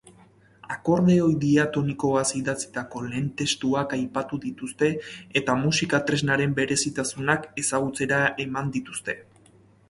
Akordeoi 0.75 1.33
diatonikoaz 1.41 2.23
idatzitako 2.39 3.01
lehen 3.09 3.27
testuak 3.41 3.93
aipatu 3.97 4.39
dituzte 4.47 4.89
eta 5.43 5.57
musika-tresnaren 5.61 6.57
berezitasunak 6.61 7.47
ezagutzera 7.65 8.23
eman 8.49 8.75
dituzte. 8.81 9.17